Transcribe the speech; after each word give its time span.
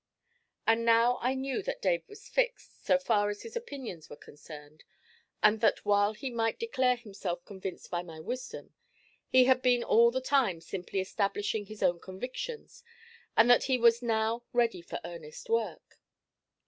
And 0.65 0.83
now 0.83 1.19
I 1.21 1.35
knew 1.35 1.61
that 1.61 1.79
Dave 1.79 2.07
was 2.09 2.27
fixed, 2.27 2.83
so 2.83 2.97
far 2.97 3.29
as 3.29 3.43
his 3.43 3.55
opinions 3.55 4.09
were 4.09 4.15
concerned, 4.15 4.83
and 5.43 5.61
that 5.61 5.85
while 5.85 6.13
he 6.13 6.31
might 6.31 6.57
declare 6.57 6.95
himself 6.95 7.45
convinced 7.45 7.91
by 7.91 8.01
my 8.01 8.19
wisdom, 8.19 8.73
he 9.27 9.43
had 9.43 9.61
been 9.61 9.83
all 9.83 10.09
the 10.09 10.19
time 10.19 10.59
simply 10.59 11.01
establishing 11.01 11.67
his 11.67 11.83
own 11.83 11.99
convictions, 11.99 12.81
and 13.37 13.47
that 13.51 13.65
he 13.65 13.77
was 13.77 14.01
now 14.01 14.43
ready 14.53 14.81
for 14.81 14.99
earnest 15.05 15.51
work. 15.51 15.99